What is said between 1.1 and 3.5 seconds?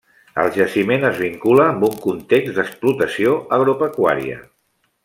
vincula amb un context d'explotació